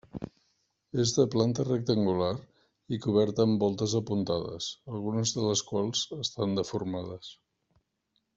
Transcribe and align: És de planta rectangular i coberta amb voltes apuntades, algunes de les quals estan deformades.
És 1.01 1.11
de 1.17 1.25
planta 1.33 1.65
rectangular 1.67 2.29
i 2.97 2.99
coberta 3.03 3.45
amb 3.49 3.61
voltes 3.65 3.93
apuntades, 4.01 4.71
algunes 4.95 5.35
de 5.37 5.45
les 5.51 5.63
quals 5.71 6.03
estan 6.25 6.59
deformades. 6.63 7.31